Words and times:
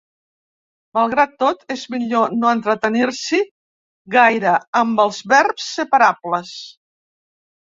Malgrat 0.97 1.35
tot, 1.43 1.59
és 1.75 1.83
millor 1.95 2.33
no 2.39 2.49
entretenir-s'hi 2.53 3.41
gaire, 4.17 4.55
amb 4.83 5.05
els 5.07 5.21
verbs 5.37 5.69
separables. 5.81 6.57